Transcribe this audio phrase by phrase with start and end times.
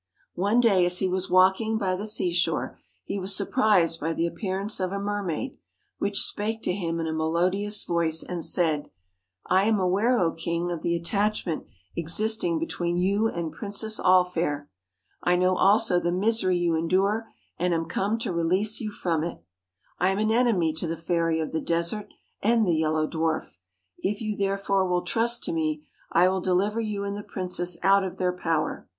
[0.33, 4.25] One day as he was walking by the sea shore, he was surprised by the
[4.25, 5.59] appearance of a mermaid,
[5.99, 8.89] which spake to him in a melodious voice, and said:'
[9.45, 14.23] I am aware, O king, of the attachment existing 104 between you and princess All
[14.23, 14.71] fair;
[15.21, 17.27] I know also THE the misery you endure,
[17.59, 19.43] and am come to release YELLOW you from it.
[19.99, 23.05] I am an enemy to the Fairy of the DWAR F Desert and the Yellow
[23.07, 23.57] Dwarf;
[23.99, 28.03] if you, therefore, will trust to me, I will deliver you and the princess out
[28.03, 28.87] of their power.'